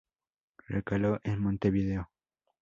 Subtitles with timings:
[0.67, 2.09] Recaló en Montevideo.